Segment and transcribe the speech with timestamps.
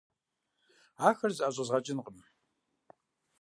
[1.07, 2.17] Ахэр зыӀэщӀэзгъэкӀынкъым.